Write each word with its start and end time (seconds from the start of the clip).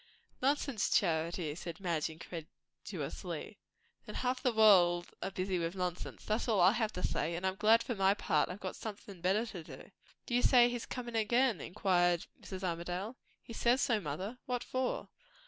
"Nonsense, 0.41 0.89
Charity!" 0.89 1.53
said 1.53 1.79
Madge 1.79 2.09
incredulously. 2.09 3.59
"Then 4.07 4.15
half 4.15 4.41
the 4.41 4.51
world 4.51 5.11
are 5.21 5.29
busy 5.29 5.59
with 5.59 5.75
nonsense, 5.75 6.25
that's 6.25 6.47
all 6.47 6.59
I 6.59 6.71
have 6.71 6.91
to 6.93 7.03
say; 7.03 7.35
and 7.35 7.45
I'm 7.45 7.53
glad 7.55 7.83
for 7.83 7.93
my 7.93 8.15
part 8.15 8.49
I've 8.49 8.75
somethin' 8.75 9.21
better 9.21 9.45
to 9.45 9.63
do." 9.63 9.91
"Do 10.25 10.33
you 10.33 10.41
say 10.41 10.69
he's 10.69 10.87
comin' 10.87 11.15
again?" 11.15 11.61
inquired 11.61 12.25
Mrs. 12.41 12.63
Armadale. 12.63 13.15
"He 13.43 13.53
says 13.53 13.79
so, 13.79 13.99
mother." 14.01 14.39
"What 14.47 14.63
for?" 14.63 15.09